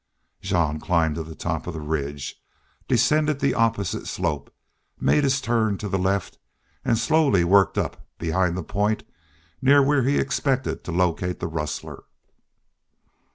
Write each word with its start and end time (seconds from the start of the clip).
Jean 0.41 0.79
climbed 0.79 1.13
to 1.13 1.21
the 1.21 1.35
top 1.35 1.67
of 1.67 1.75
the 1.75 1.79
ridge, 1.79 2.41
descended 2.87 3.39
the 3.39 3.53
opposite 3.53 4.07
slope, 4.07 4.51
made 4.99 5.23
his 5.23 5.39
turn 5.39 5.77
to 5.77 5.87
the 5.87 5.99
left, 5.99 6.39
and 6.83 6.97
slowly 6.97 7.43
worked 7.43 7.77
up 7.77 8.03
behind 8.17 8.57
the 8.57 8.63
point 8.63 9.03
near 9.61 9.83
where 9.83 10.01
he 10.01 10.17
expected 10.17 10.83
to 10.83 10.91
locate 10.91 11.39
the 11.39 11.45
rustler. 11.45 12.05